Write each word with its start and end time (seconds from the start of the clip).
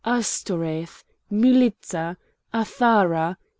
Astoreth! 0.03 1.03
Mylitta! 1.29 2.17
Athara! 2.51 3.37